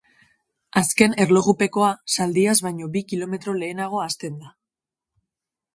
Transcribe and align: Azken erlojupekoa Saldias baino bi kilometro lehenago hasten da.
Azken 0.79 1.13
erlojupekoa 1.25 1.89
Saldias 2.15 2.57
baino 2.69 2.91
bi 2.97 3.05
kilometro 3.13 3.57
lehenago 3.61 4.05
hasten 4.07 4.45
da. 4.45 4.53